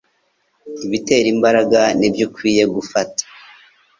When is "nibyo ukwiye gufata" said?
1.97-3.23